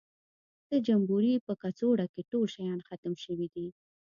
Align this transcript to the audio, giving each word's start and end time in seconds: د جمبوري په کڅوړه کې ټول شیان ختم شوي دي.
د 0.69 0.71
جمبوري 0.87 1.33
په 1.45 1.53
کڅوړه 1.61 2.05
کې 2.13 2.21
ټول 2.31 2.45
شیان 2.55 2.79
ختم 2.87 3.13
شوي 3.23 3.47
دي. 3.55 3.67